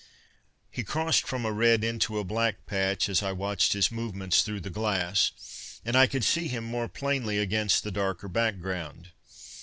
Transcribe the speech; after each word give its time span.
He 0.71 0.83
crossed 0.83 1.27
from 1.27 1.45
a 1.45 1.51
red 1.51 1.83
into 1.83 2.17
a 2.17 2.23
black 2.23 2.65
patch 2.65 3.07
as 3.07 3.21
I 3.21 3.33
watched 3.33 3.73
his 3.73 3.91
movements 3.91 4.41
through 4.41 4.61
the 4.61 4.71
glass, 4.71 5.79
and 5.85 5.95
I 5.95 6.07
could 6.07 6.23
see 6.23 6.47
him 6.47 6.63
more 6.63 6.87
plainly 6.87 7.37
against 7.37 7.83
the 7.83 7.91
darker 7.91 8.27
background. 8.27 9.11